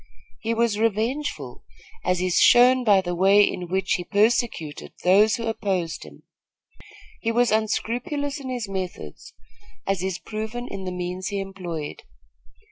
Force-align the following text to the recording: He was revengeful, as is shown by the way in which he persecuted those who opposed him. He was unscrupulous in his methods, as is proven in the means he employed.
He 0.41 0.55
was 0.55 0.79
revengeful, 0.79 1.63
as 2.03 2.21
is 2.21 2.39
shown 2.39 2.83
by 2.83 3.01
the 3.01 3.13
way 3.13 3.43
in 3.43 3.67
which 3.69 3.91
he 3.93 4.03
persecuted 4.03 4.93
those 5.03 5.35
who 5.35 5.45
opposed 5.45 6.01
him. 6.05 6.23
He 7.21 7.31
was 7.31 7.51
unscrupulous 7.51 8.39
in 8.39 8.49
his 8.49 8.67
methods, 8.67 9.35
as 9.85 10.01
is 10.01 10.17
proven 10.17 10.67
in 10.67 10.85
the 10.85 10.91
means 10.91 11.27
he 11.27 11.39
employed. 11.39 12.01